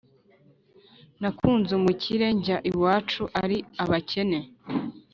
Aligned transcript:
nakunze 1.21 1.71
umukire 1.79 2.27
njye 2.37 2.55
iwacu 2.69 3.21
ari 3.43 3.57
abakene… 3.83 4.39